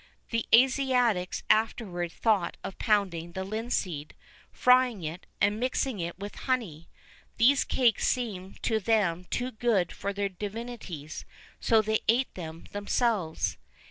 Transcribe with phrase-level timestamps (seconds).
[0.31, 4.15] The Asiatics afterwards thought of pounding the linseed,
[4.51, 6.89] frying it, and mixing it with honey;
[7.37, 11.23] these cakes seemed to them too good for their divinities,
[11.59, 13.57] so they ate them themselves.